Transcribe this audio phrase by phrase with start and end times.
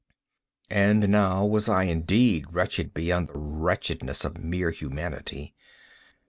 [0.71, 5.53] And now was I indeed wretched beyond the wretchedness of mere Humanity.